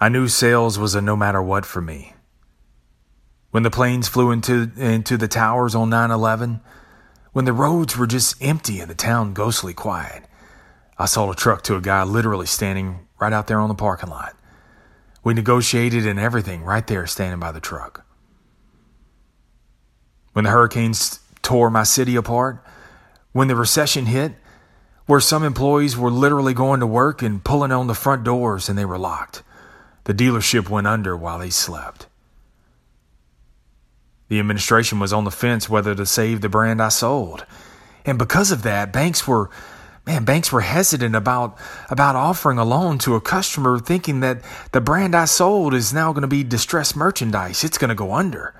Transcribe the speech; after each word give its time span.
I 0.00 0.08
knew 0.08 0.28
sales 0.28 0.78
was 0.78 0.94
a 0.94 1.00
no 1.00 1.16
matter 1.16 1.42
what 1.42 1.66
for 1.66 1.80
me. 1.80 2.14
When 3.50 3.64
the 3.64 3.70
planes 3.70 4.06
flew 4.08 4.30
into, 4.30 4.70
into 4.76 5.16
the 5.16 5.26
towers 5.26 5.74
on 5.74 5.90
9 5.90 6.10
11, 6.10 6.60
when 7.32 7.44
the 7.44 7.52
roads 7.52 7.96
were 7.96 8.06
just 8.06 8.42
empty 8.42 8.80
and 8.80 8.90
the 8.90 8.94
town 8.94 9.32
ghostly 9.32 9.74
quiet, 9.74 10.24
I 10.98 11.06
sold 11.06 11.30
a 11.30 11.34
truck 11.34 11.62
to 11.62 11.76
a 11.76 11.80
guy 11.80 12.02
literally 12.04 12.46
standing 12.46 13.06
right 13.20 13.32
out 13.32 13.46
there 13.46 13.60
on 13.60 13.68
the 13.68 13.74
parking 13.74 14.10
lot. 14.10 14.36
We 15.24 15.34
negotiated 15.34 16.06
and 16.06 16.18
everything 16.18 16.62
right 16.62 16.86
there 16.86 17.06
standing 17.06 17.40
by 17.40 17.52
the 17.52 17.60
truck. 17.60 18.04
When 20.32 20.44
the 20.44 20.50
hurricanes 20.50 21.20
tore 21.42 21.70
my 21.70 21.82
city 21.82 22.14
apart, 22.14 22.64
when 23.32 23.48
the 23.48 23.56
recession 23.56 24.06
hit, 24.06 24.32
where 25.06 25.20
some 25.20 25.42
employees 25.42 25.96
were 25.96 26.10
literally 26.10 26.54
going 26.54 26.80
to 26.80 26.86
work 26.86 27.22
and 27.22 27.42
pulling 27.42 27.72
on 27.72 27.86
the 27.86 27.94
front 27.94 28.24
doors 28.24 28.68
and 28.68 28.78
they 28.78 28.84
were 28.84 28.98
locked. 28.98 29.42
The 30.08 30.14
dealership 30.14 30.70
went 30.70 30.86
under 30.86 31.14
while 31.14 31.40
he 31.40 31.50
slept. 31.50 32.06
The 34.28 34.38
administration 34.38 35.00
was 35.00 35.12
on 35.12 35.24
the 35.24 35.30
fence 35.30 35.68
whether 35.68 35.94
to 35.94 36.06
save 36.06 36.40
the 36.40 36.48
brand 36.48 36.80
I 36.80 36.88
sold. 36.88 37.44
And 38.06 38.18
because 38.18 38.50
of 38.50 38.62
that, 38.62 38.90
banks 38.90 39.28
were 39.28 39.50
man, 40.06 40.24
banks 40.24 40.50
were 40.50 40.62
hesitant 40.62 41.14
about 41.14 41.58
about 41.90 42.16
offering 42.16 42.56
a 42.56 42.64
loan 42.64 42.96
to 43.00 43.16
a 43.16 43.20
customer 43.20 43.78
thinking 43.78 44.20
that 44.20 44.40
the 44.72 44.80
brand 44.80 45.14
I 45.14 45.26
sold 45.26 45.74
is 45.74 45.92
now 45.92 46.14
going 46.14 46.22
to 46.22 46.26
be 46.26 46.42
distressed 46.42 46.96
merchandise. 46.96 47.62
It's 47.62 47.76
going 47.76 47.90
to 47.90 47.94
go 47.94 48.14
under. 48.14 48.54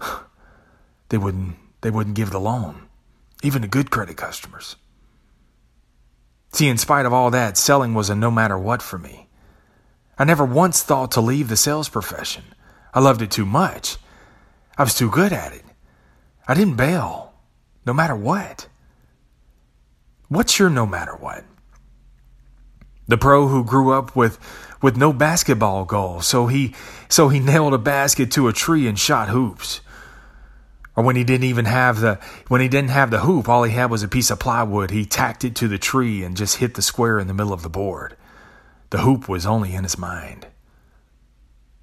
they 1.08 1.18
wouldn't 1.18 1.56
they 1.80 1.90
wouldn't 1.90 2.14
give 2.14 2.30
the 2.30 2.38
loan, 2.38 2.82
even 3.42 3.62
to 3.62 3.68
good 3.68 3.90
credit 3.90 4.16
customers. 4.16 4.76
See, 6.52 6.68
in 6.68 6.78
spite 6.78 7.04
of 7.04 7.12
all 7.12 7.32
that, 7.32 7.56
selling 7.56 7.94
was 7.94 8.10
a 8.10 8.14
no 8.14 8.30
matter 8.30 8.56
what 8.56 8.80
for 8.80 8.96
me. 8.96 9.26
I 10.18 10.24
never 10.24 10.44
once 10.44 10.82
thought 10.82 11.12
to 11.12 11.20
leave 11.20 11.48
the 11.48 11.56
sales 11.56 11.88
profession. 11.88 12.44
I 12.94 13.00
loved 13.00 13.22
it 13.22 13.30
too 13.30 13.46
much. 13.46 13.96
I 14.76 14.82
was 14.82 14.94
too 14.94 15.10
good 15.10 15.32
at 15.32 15.52
it. 15.52 15.64
I 16.46 16.54
didn't 16.54 16.76
bail, 16.76 17.32
no 17.86 17.92
matter 17.92 18.16
what. 18.16 18.68
What's 20.28 20.58
your 20.58 20.70
no 20.70 20.86
matter 20.86 21.14
what? 21.14 21.44
The 23.08 23.18
pro 23.18 23.48
who 23.48 23.64
grew 23.64 23.92
up 23.92 24.14
with, 24.14 24.38
with 24.80 24.96
no 24.96 25.12
basketball 25.12 25.84
goal, 25.84 26.20
so 26.20 26.46
he, 26.46 26.74
so 27.08 27.28
he 27.28 27.40
nailed 27.40 27.74
a 27.74 27.78
basket 27.78 28.30
to 28.32 28.48
a 28.48 28.52
tree 28.52 28.86
and 28.86 28.98
shot 28.98 29.28
hoops. 29.28 29.80
Or 30.94 31.02
when 31.02 31.16
he 31.16 31.24
didn't 31.24 31.44
even 31.44 31.64
have 31.64 32.00
the 32.00 32.16
when 32.48 32.60
he 32.60 32.68
didn't 32.68 32.90
have 32.90 33.10
the 33.10 33.20
hoop, 33.20 33.48
all 33.48 33.62
he 33.62 33.72
had 33.72 33.90
was 33.90 34.02
a 34.02 34.08
piece 34.08 34.30
of 34.30 34.38
plywood. 34.38 34.90
He 34.90 35.06
tacked 35.06 35.42
it 35.42 35.56
to 35.56 35.68
the 35.68 35.78
tree 35.78 36.22
and 36.22 36.36
just 36.36 36.58
hit 36.58 36.74
the 36.74 36.82
square 36.82 37.18
in 37.18 37.28
the 37.28 37.34
middle 37.34 37.54
of 37.54 37.62
the 37.62 37.70
board. 37.70 38.14
The 38.92 38.98
hoop 38.98 39.26
was 39.26 39.46
only 39.46 39.74
in 39.74 39.84
his 39.84 39.96
mind. 39.96 40.46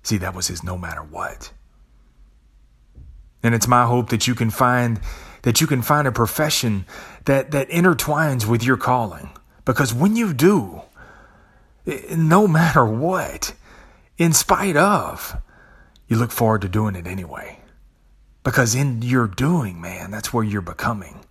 See, 0.03 0.17
that 0.19 0.35
was 0.35 0.47
his 0.47 0.63
no 0.63 0.77
matter 0.77 1.01
what. 1.01 1.51
And 3.41 3.55
it's 3.55 3.67
my 3.67 3.87
hope 3.87 4.09
that 4.09 4.27
you 4.27 4.35
can 4.35 4.51
find 4.51 5.01
that 5.41 5.59
you 5.59 5.65
can 5.65 5.81
find 5.81 6.07
a 6.07 6.11
profession 6.11 6.85
that, 7.25 7.49
that 7.49 7.69
intertwines 7.69 8.45
with 8.45 8.63
your 8.63 8.77
calling. 8.77 9.31
Because 9.65 9.91
when 9.91 10.15
you 10.15 10.33
do, 10.35 10.83
no 12.15 12.47
matter 12.47 12.85
what, 12.85 13.55
in 14.19 14.31
spite 14.31 14.77
of, 14.77 15.35
you 16.07 16.15
look 16.15 16.29
forward 16.29 16.61
to 16.61 16.69
doing 16.69 16.93
it 16.93 17.07
anyway. 17.07 17.59
Because 18.43 18.75
in 18.75 19.01
your 19.01 19.27
doing, 19.27 19.81
man, 19.81 20.11
that's 20.11 20.31
where 20.31 20.43
you're 20.43 20.61
becoming. 20.61 21.25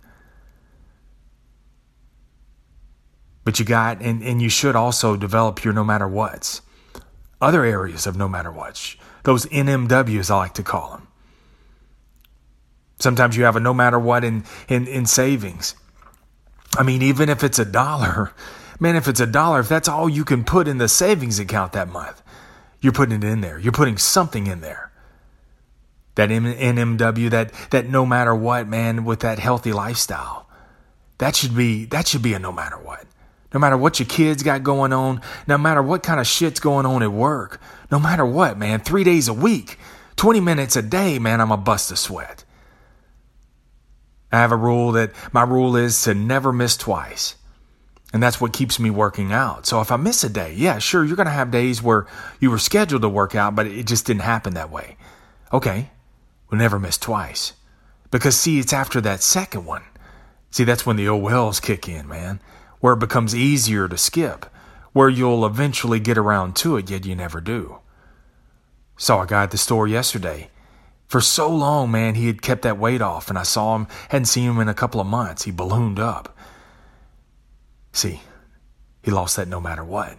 But 3.49 3.57
you 3.57 3.65
got, 3.65 3.99
and, 4.03 4.21
and 4.21 4.39
you 4.39 4.47
should 4.47 4.75
also 4.75 5.17
develop 5.17 5.63
your 5.63 5.73
no 5.73 5.83
matter 5.83 6.07
what's. 6.07 6.61
Other 7.41 7.65
areas 7.65 8.05
of 8.05 8.15
no 8.15 8.29
matter 8.29 8.51
what's. 8.51 8.95
Those 9.23 9.47
NMWs, 9.47 10.29
I 10.29 10.35
like 10.35 10.53
to 10.53 10.61
call 10.61 10.91
them. 10.91 11.07
Sometimes 12.99 13.35
you 13.35 13.45
have 13.45 13.55
a 13.55 13.59
no 13.59 13.73
matter 13.73 13.97
what 13.97 14.23
in, 14.23 14.43
in, 14.67 14.85
in 14.85 15.07
savings. 15.07 15.73
I 16.77 16.83
mean, 16.83 17.01
even 17.01 17.27
if 17.27 17.43
it's 17.43 17.57
a 17.57 17.65
dollar, 17.65 18.33
man, 18.79 18.95
if 18.95 19.07
it's 19.07 19.19
a 19.19 19.25
dollar, 19.25 19.61
if 19.61 19.67
that's 19.67 19.89
all 19.89 20.07
you 20.07 20.23
can 20.23 20.43
put 20.43 20.67
in 20.67 20.77
the 20.77 20.87
savings 20.87 21.39
account 21.39 21.71
that 21.71 21.89
month, 21.89 22.21
you're 22.81 22.93
putting 22.93 23.15
it 23.15 23.23
in 23.23 23.41
there. 23.41 23.57
You're 23.57 23.71
putting 23.71 23.97
something 23.97 24.45
in 24.45 24.61
there. 24.61 24.91
That 26.13 26.29
NMW, 26.29 27.31
that, 27.31 27.51
that 27.71 27.89
no 27.89 28.05
matter 28.05 28.35
what, 28.35 28.67
man, 28.67 29.05
with 29.05 29.21
that 29.21 29.39
healthy 29.39 29.73
lifestyle. 29.73 30.47
That 31.17 31.35
should 31.35 31.55
be, 31.55 31.85
that 31.85 32.07
should 32.07 32.21
be 32.21 32.35
a 32.35 32.39
no 32.39 32.51
matter 32.51 32.77
what. 32.77 33.08
No 33.53 33.59
matter 33.59 33.77
what 33.77 33.99
your 33.99 34.07
kids 34.07 34.43
got 34.43 34.63
going 34.63 34.93
on, 34.93 35.21
no 35.47 35.57
matter 35.57 35.81
what 35.81 36.03
kind 36.03 36.19
of 36.19 36.27
shit's 36.27 36.59
going 36.59 36.85
on 36.85 37.01
at 37.01 37.11
work, 37.11 37.59
no 37.91 37.99
matter 37.99 38.25
what, 38.25 38.57
man, 38.57 38.79
three 38.79 39.03
days 39.03 39.27
a 39.27 39.33
week, 39.33 39.77
20 40.17 40.39
minutes 40.39 40.75
a 40.75 40.81
day, 40.81 41.17
man, 41.17 41.41
I'm 41.41 41.51
a 41.51 41.57
bust 41.57 41.91
a 41.91 41.95
sweat. 41.95 42.43
I 44.31 44.37
have 44.37 44.51
a 44.51 44.57
rule 44.57 44.91
that 44.91 45.11
my 45.33 45.43
rule 45.43 45.75
is 45.75 46.03
to 46.03 46.13
never 46.13 46.53
miss 46.53 46.77
twice. 46.77 47.35
And 48.11 48.21
that's 48.21 48.41
what 48.41 48.53
keeps 48.53 48.79
me 48.79 48.89
working 48.89 49.31
out. 49.31 49.65
So 49.65 49.81
if 49.81 49.91
I 49.91 49.97
miss 49.97 50.23
a 50.23 50.29
day, 50.29 50.53
yeah, 50.55 50.79
sure, 50.79 51.03
you're 51.03 51.15
going 51.15 51.27
to 51.27 51.31
have 51.31 51.51
days 51.51 51.81
where 51.81 52.07
you 52.39 52.49
were 52.49 52.57
scheduled 52.57 53.03
to 53.03 53.09
work 53.09 53.35
out, 53.35 53.55
but 53.55 53.67
it 53.67 53.85
just 53.85 54.05
didn't 54.05 54.21
happen 54.21 54.55
that 54.55 54.71
way. 54.71 54.97
Okay, 55.53 55.89
we'll 56.49 56.59
never 56.59 56.79
miss 56.79 56.97
twice. 56.97 57.53
Because 58.11 58.35
see, 58.35 58.59
it's 58.59 58.73
after 58.73 58.99
that 59.01 59.21
second 59.21 59.65
one. 59.65 59.83
See, 60.51 60.63
that's 60.63 60.85
when 60.85 60.95
the 60.95 61.07
old 61.07 61.21
wells 61.21 61.59
kick 61.59 61.87
in, 61.87 62.07
man, 62.07 62.41
where 62.79 62.93
it 62.93 62.99
becomes 62.99 63.35
easier 63.35 63.87
to 63.87 63.97
skip, 63.97 64.45
where 64.93 65.09
you'll 65.09 65.45
eventually 65.45 65.99
get 65.99 66.17
around 66.17 66.55
to 66.57 66.77
it, 66.77 66.89
yet 66.89 67.05
you 67.05 67.15
never 67.15 67.41
do. 67.41 67.79
Saw 68.97 69.21
a 69.21 69.27
guy 69.27 69.43
at 69.43 69.51
the 69.51 69.57
store 69.57 69.87
yesterday 69.87 70.49
for 71.09 71.21
so 71.21 71.49
long, 71.49 71.89
man, 71.89 72.13
he 72.13 72.27
had 72.27 72.43
kept 72.43 72.61
that 72.61 72.77
weight 72.77 73.01
off, 73.01 73.29
and 73.29 73.37
I 73.37 73.41
saw 73.41 73.75
him, 73.75 73.87
hadn't 74.09 74.25
seen 74.25 74.51
him 74.51 74.59
in 74.59 74.69
a 74.69 74.75
couple 74.75 75.01
of 75.01 75.07
months. 75.07 75.43
He 75.43 75.51
ballooned 75.51 75.99
up. 75.99 76.37
See, 77.91 78.21
he 79.01 79.09
lost 79.09 79.35
that 79.35 79.47
no 79.47 79.59
matter 79.59 79.83
what. 79.83 80.17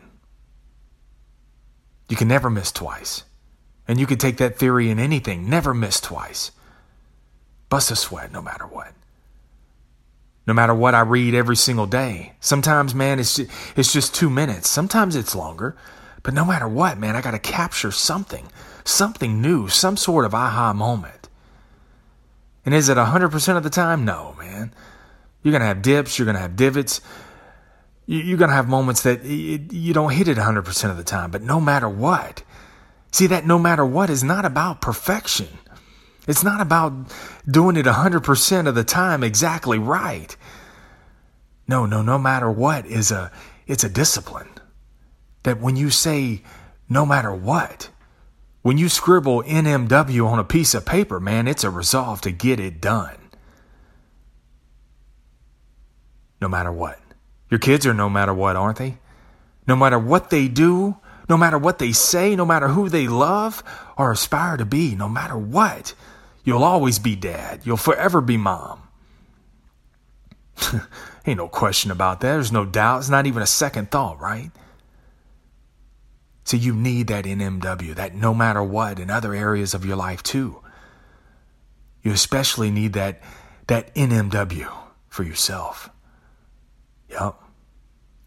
You 2.09 2.17
can 2.17 2.27
never 2.27 2.51
miss 2.51 2.73
twice. 2.73 3.23
And 3.87 4.01
you 4.01 4.07
could 4.07 4.19
take 4.19 4.39
that 4.39 4.59
theory 4.59 4.91
in 4.91 4.99
anything 4.99 5.49
never 5.49 5.73
miss 5.73 6.01
twice. 6.01 6.51
Bust 7.69 7.93
a 7.93 7.97
sweat 7.97 8.33
no 8.33 8.43
matter 8.43 8.67
what. 8.67 8.93
No 10.51 10.55
matter 10.55 10.75
what 10.75 10.97
I 10.97 11.03
read 11.03 11.33
every 11.33 11.55
single 11.55 11.87
day. 11.87 12.33
Sometimes, 12.41 12.93
man, 12.93 13.21
it's 13.21 13.37
just, 13.37 13.51
it's 13.77 13.93
just 13.93 14.13
two 14.13 14.29
minutes. 14.29 14.69
Sometimes 14.69 15.15
it's 15.15 15.37
longer. 15.37 15.77
But 16.25 16.35
no 16.35 16.45
matter 16.45 16.67
what, 16.67 16.99
man, 16.99 17.15
I 17.15 17.21
got 17.21 17.31
to 17.31 17.39
capture 17.39 17.93
something 17.93 18.49
something 18.85 19.41
new, 19.41 19.69
some 19.69 19.97
sort 19.97 20.25
of 20.25 20.35
aha 20.35 20.73
moment. 20.73 21.29
And 22.67 22.75
is 22.75 22.89
it 22.89 22.97
100% 22.97 23.57
of 23.57 23.63
the 23.63 23.71
time? 23.71 24.05
No, 24.05 24.35
man. 24.41 24.75
You're 25.45 25.53
going 25.53 25.61
to 25.61 25.67
have 25.67 25.83
dips, 25.83 26.19
you're 26.19 26.27
going 26.27 26.35
to 26.35 26.43
have 26.43 26.57
divots. 26.57 27.01
You're 28.07 28.37
going 28.37 28.51
to 28.51 28.57
have 28.57 28.69
moments 28.69 29.03
that 29.03 29.23
you 29.23 29.95
don't 29.95 30.11
hit 30.11 30.27
it 30.27 30.37
100% 30.37 30.91
of 30.91 30.97
the 30.97 31.05
time, 31.05 31.31
but 31.31 31.43
no 31.43 31.61
matter 31.61 31.89
what. 31.89 32.43
See, 33.13 33.29
that 33.29 33.47
no 33.47 33.57
matter 33.57 33.87
what 33.87 34.11
is 34.11 34.25
not 34.25 34.45
about 34.45 34.81
perfection. 34.81 35.47
It's 36.31 36.45
not 36.45 36.61
about 36.61 36.93
doing 37.45 37.77
it 37.77 37.87
100% 37.87 38.69
of 38.69 38.75
the 38.77 38.85
time 38.85 39.25
exactly 39.25 39.81
right. 39.81 40.37
No, 41.67 41.87
no, 41.87 42.03
no 42.03 42.19
matter 42.19 42.49
what 42.49 42.87
is 42.87 43.11
a, 43.11 43.33
it's 43.67 43.83
a 43.83 43.89
discipline. 43.89 44.49
That 45.43 45.61
when 45.61 45.75
you 45.75 45.91
say 45.91 46.43
no 46.89 47.05
matter 47.05 47.35
what, 47.35 47.91
when 48.63 48.79
you 48.79 48.89
scribble 48.89 49.43
NMW 49.43 50.25
on 50.25 50.39
a 50.39 50.45
piece 50.45 50.73
of 50.73 50.87
paper, 50.87 51.19
man, 51.19 51.49
it's 51.49 51.65
a 51.65 51.71
resolve 51.71 52.21
to 52.21 52.31
get 52.31 52.61
it 52.61 52.81
done. 52.81 53.17
No 56.41 56.47
matter 56.47 56.71
what. 56.71 57.01
Your 57.51 57.59
kids 57.59 57.85
are 57.87 57.95
no 57.95 58.09
matter 58.09 58.33
what, 58.33 58.55
aren't 58.55 58.79
they? 58.79 58.99
No 59.67 59.75
matter 59.75 59.99
what 59.99 60.31
they 60.31 60.47
do, 60.47 60.97
no 61.29 61.37
matter 61.37 61.59
what 61.59 61.81
they 61.81 61.91
say, 61.91 62.37
no 62.37 62.47
matter 62.47 62.69
who 62.69 62.89
they 62.89 63.09
love 63.09 63.65
or 63.97 64.13
aspire 64.13 64.57
to 64.57 64.65
be, 64.65 64.95
no 64.95 65.09
matter 65.09 65.37
what, 65.37 65.93
you'll 66.45 66.65
always 66.65 66.99
be 66.99 67.17
dad. 67.17 67.61
You'll 67.65 67.77
forever 67.77 68.21
be 68.21 68.37
mom. 68.37 68.83
Ain't 71.27 71.39
no 71.39 71.49
question 71.49 71.91
about 71.91 72.21
that. 72.21 72.33
There's 72.33 72.53
no 72.53 72.65
doubt. 72.65 72.99
It's 72.99 73.09
not 73.11 73.27
even 73.27 73.43
a 73.43 73.47
second 73.47 73.91
thought, 73.91 74.21
right? 74.21 74.51
So 76.45 76.57
you 76.57 76.75
need 76.75 77.09
that 77.09 77.27
NMW, 77.27 77.95
that 77.95 78.15
no 78.15 78.35
matter 78.35 78.63
what 78.63 78.99
in 78.99 79.11
other 79.11 79.35
areas 79.35 79.75
of 79.75 79.85
your 79.85 79.97
life 79.97 80.23
too. 80.23 80.61
You 82.03 82.13
especially 82.13 82.71
need 82.71 82.95
that, 82.95 83.21
that 83.67 83.95
NMW 83.95 84.73
for 85.09 85.23
yourself. 85.23 85.91
Yep. 87.11 87.37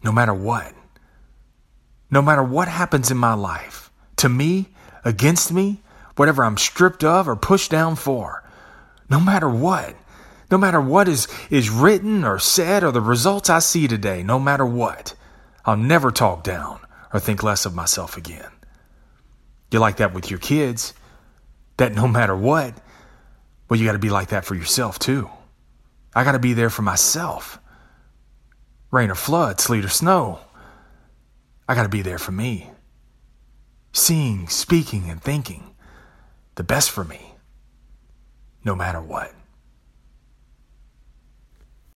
No 0.04 0.12
matter 0.12 0.34
what. 0.34 0.72
No 2.10 2.22
matter 2.22 2.42
what 2.42 2.68
happens 2.68 3.10
in 3.10 3.16
my 3.16 3.34
life, 3.34 3.90
to 4.16 4.28
me, 4.28 4.68
against 5.04 5.52
me, 5.52 5.82
whatever 6.16 6.44
I'm 6.44 6.56
stripped 6.56 7.04
of 7.04 7.28
or 7.28 7.36
pushed 7.36 7.70
down 7.70 7.96
for, 7.96 8.42
no 9.08 9.20
matter 9.20 9.48
what, 9.48 9.96
no 10.50 10.58
matter 10.58 10.80
what 10.80 11.08
is, 11.08 11.28
is 11.50 11.70
written 11.70 12.24
or 12.24 12.38
said 12.38 12.84
or 12.84 12.92
the 12.92 13.00
results 13.00 13.50
I 13.50 13.58
see 13.58 13.88
today, 13.88 14.22
no 14.22 14.38
matter 14.38 14.64
what, 14.64 15.14
I'll 15.64 15.76
never 15.76 16.10
talk 16.10 16.44
down 16.44 16.80
or 17.12 17.20
think 17.20 17.42
less 17.42 17.66
of 17.66 17.74
myself 17.74 18.16
again. 18.16 18.50
You're 19.70 19.80
like 19.80 19.96
that 19.96 20.14
with 20.14 20.30
your 20.30 20.38
kids, 20.38 20.94
that 21.78 21.94
no 21.94 22.06
matter 22.06 22.36
what, 22.36 22.74
well, 23.68 23.80
you 23.80 23.86
got 23.86 23.92
to 23.92 23.98
be 23.98 24.10
like 24.10 24.28
that 24.28 24.44
for 24.44 24.54
yourself 24.54 24.98
too. 24.98 25.28
I 26.14 26.22
got 26.22 26.32
to 26.32 26.38
be 26.38 26.52
there 26.52 26.70
for 26.70 26.82
myself. 26.82 27.58
Rain 28.90 29.10
or 29.10 29.16
flood, 29.16 29.58
sleet 29.58 29.84
or 29.84 29.88
snow. 29.88 30.38
I 31.68 31.74
got 31.74 31.82
to 31.82 31.88
be 31.88 32.02
there 32.02 32.18
for 32.18 32.30
me. 32.30 32.70
Seeing, 33.92 34.48
speaking, 34.48 35.10
and 35.10 35.20
thinking 35.20 35.73
the 36.56 36.64
best 36.64 36.90
for 36.90 37.04
me, 37.04 37.34
no 38.64 38.74
matter 38.74 39.00
what. 39.00 39.32